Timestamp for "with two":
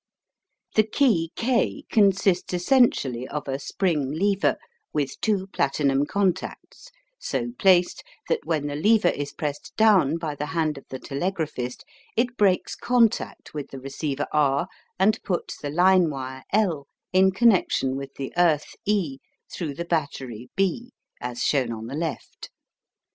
4.93-5.45